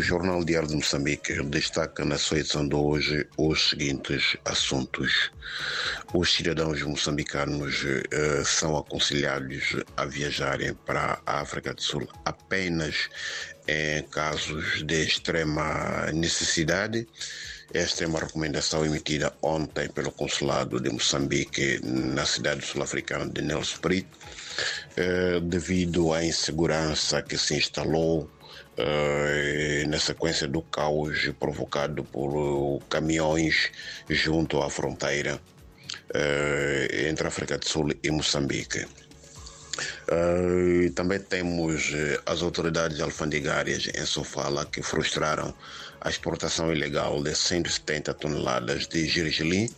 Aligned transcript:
O 0.00 0.02
Jornal 0.02 0.42
Diário 0.42 0.66
de 0.66 0.76
Moçambique 0.76 1.42
destaca 1.42 2.06
na 2.06 2.16
sua 2.16 2.38
edição 2.38 2.66
de 2.66 2.74
hoje 2.74 3.26
os 3.36 3.68
seguintes 3.68 4.34
assuntos. 4.46 5.30
Os 6.14 6.32
cidadãos 6.32 6.80
moçambicanos 6.80 7.84
eh, 7.84 8.42
são 8.42 8.78
aconselhados 8.78 9.76
a 9.98 10.06
viajarem 10.06 10.72
para 10.86 11.20
a 11.26 11.40
África 11.42 11.74
do 11.74 11.82
Sul 11.82 12.08
apenas 12.24 13.10
em 13.68 14.02
casos 14.04 14.82
de 14.86 15.04
extrema 15.04 16.10
necessidade. 16.14 17.06
Esta 17.74 18.04
é 18.04 18.06
uma 18.06 18.20
recomendação 18.20 18.86
emitida 18.86 19.34
ontem 19.42 19.86
pelo 19.90 20.10
Consulado 20.12 20.80
de 20.80 20.88
Moçambique 20.88 21.78
na 21.84 22.24
cidade 22.24 22.64
sul-africana 22.64 23.28
de 23.28 23.42
Nelspruit, 23.42 24.06
eh, 24.96 25.40
devido 25.42 26.14
à 26.14 26.24
insegurança 26.24 27.20
que 27.20 27.36
se 27.36 27.54
instalou 27.54 28.30
eh, 28.76 29.84
na 29.88 29.98
sequência 29.98 30.46
do 30.48 30.62
caos 30.62 31.30
provocado 31.38 32.04
por 32.04 32.80
caminhões 32.88 33.70
junto 34.08 34.62
à 34.62 34.70
fronteira 34.70 35.40
eh, 36.14 37.08
entre 37.08 37.26
África 37.26 37.58
do 37.58 37.68
Sul 37.68 37.90
e 38.02 38.10
Moçambique. 38.10 38.86
Uh, 40.10 40.90
também 40.92 41.18
temos 41.20 41.90
uh, 41.90 42.22
as 42.26 42.42
autoridades 42.42 43.00
alfandegárias 43.00 43.88
em 43.94 44.04
Sofala 44.04 44.66
que 44.66 44.82
frustraram 44.82 45.54
a 46.00 46.10
exportação 46.10 46.72
ilegal 46.72 47.22
de 47.22 47.34
170 47.34 48.12
toneladas 48.14 48.86
de 48.86 49.06
gergelim. 49.06 49.70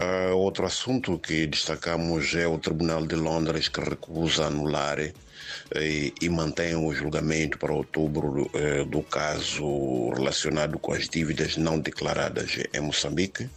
Uh, 0.00 0.34
outro 0.34 0.64
assunto 0.64 1.18
que 1.18 1.46
destacamos 1.46 2.34
é 2.34 2.46
o 2.46 2.58
Tribunal 2.58 3.06
de 3.06 3.14
Londres 3.16 3.68
que 3.68 3.80
recusa 3.80 4.46
anular 4.46 4.98
e, 5.00 6.14
e 6.20 6.28
mantém 6.28 6.74
o 6.74 6.92
julgamento 6.92 7.58
para 7.58 7.72
outubro 7.72 8.50
do 8.88 9.02
caso 9.02 10.10
relacionado 10.10 10.78
com 10.78 10.92
as 10.92 11.08
dívidas 11.08 11.56
não 11.56 11.78
declaradas 11.78 12.58
em 12.72 12.80
Moçambique. 12.80 13.48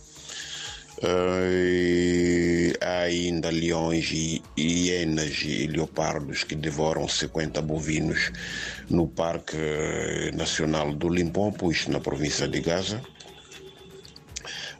Uh, 1.03 2.71
há 2.79 2.99
ainda 3.01 3.49
leões 3.49 4.09
hienas 4.57 5.41
e 5.43 5.67
leopardos 5.67 6.45
que 6.45 6.55
devoram 6.55 7.07
50 7.09 7.61
bovinos 7.61 8.31
no 8.89 9.07
Parque 9.07 9.57
Nacional 10.33 10.93
do 10.93 11.09
Limpopo, 11.09 11.71
isto 11.71 11.91
na 11.91 11.99
província 11.99 12.47
de 12.47 12.61
Gaza. 12.61 13.01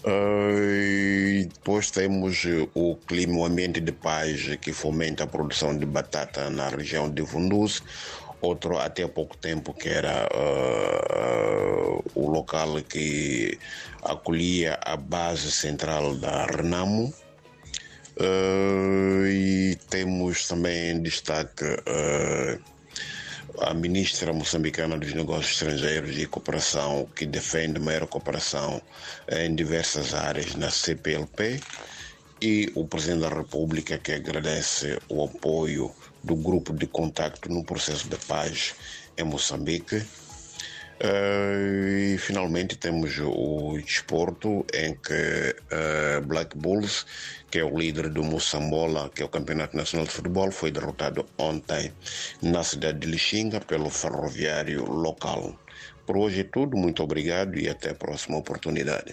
Uh, 0.06 1.48
depois 1.48 1.90
temos 1.90 2.44
o 2.74 2.98
clima, 3.08 3.38
o 3.38 3.46
ambiente 3.46 3.80
de 3.80 3.94
paz 3.94 4.58
que 4.58 4.74
fomenta 4.74 5.24
a 5.24 5.28
produção 5.28 5.78
de 5.78 5.86
batata 5.86 6.50
na 6.50 6.68
região 6.68 7.10
de 7.10 7.22
Vunduz, 7.22 7.82
outro 8.42 8.78
até 8.78 9.04
há 9.04 9.08
pouco 9.08 9.38
tempo 9.38 9.74
que 9.74 9.88
era 9.88 10.28
uh, 10.36 12.04
o 12.14 12.30
local 12.30 12.82
que 12.82 13.58
acolhia 14.04 14.78
a 14.82 14.98
base 14.98 15.50
central 15.52 16.16
da 16.16 16.46
Renamo. 16.48 17.14
Uh, 18.20 19.26
e 19.26 19.76
temos 19.90 20.48
também 20.48 20.92
em 20.92 21.02
destaque 21.02 21.64
uh, 21.64 22.62
a 23.60 23.74
ministra 23.74 24.34
moçambicana 24.34 24.98
dos 24.98 25.14
Negócios 25.14 25.52
Estrangeiros 25.54 26.18
e 26.18 26.26
Cooperação, 26.26 27.08
que 27.16 27.26
defende 27.26 27.80
maior 27.80 28.08
cooperação 28.08 28.82
em 29.30 29.56
diversas 29.56 30.14
áreas 30.14 30.56
na 30.56 30.70
CPLP, 30.70 31.60
e 32.42 32.72
o 32.76 32.86
Presidente 32.86 33.22
da 33.22 33.30
República, 33.30 33.98
que 33.98 34.12
agradece 34.12 35.00
o 35.08 35.24
apoio 35.24 35.94
do 36.24 36.36
grupo 36.36 36.74
de 36.74 36.88
contacto 36.88 37.50
no 37.50 37.64
processo 37.64 38.10
de 38.10 38.18
paz 38.26 38.76
em 39.18 39.24
Moçambique. 39.24 40.04
Uh, 41.02 42.14
e 42.14 42.18
finalmente 42.18 42.78
temos 42.78 43.18
o 43.20 43.78
desporto 43.84 44.66
em 44.74 44.94
que 44.96 45.56
uh, 45.72 46.22
Black 46.26 46.58
Bulls, 46.58 47.06
que 47.50 47.60
é 47.60 47.64
o 47.64 47.78
líder 47.78 48.10
do 48.10 48.24
Moçambola, 48.24 49.10
que 49.10 49.22
é 49.22 49.26
o 49.26 49.30
Campeonato 49.30 49.76
Nacional 49.76 50.06
de 50.06 50.14
Futebol, 50.14 50.52
foi 50.52 50.72
derrotado 50.72 51.26
ontem 51.38 51.92
na 52.42 52.64
cidade 52.64 53.00
de 53.00 53.08
Lixinga 53.08 53.60
pelo 53.60 53.90
ferroviário 53.90 54.86
local. 54.86 55.60
Por 56.06 56.18
hoje 56.18 56.42
é 56.42 56.44
tudo, 56.44 56.78
muito 56.78 57.02
obrigado 57.02 57.58
e 57.58 57.68
até 57.68 57.92
a 57.92 57.96
próxima 57.96 58.38
oportunidade. 58.38 59.02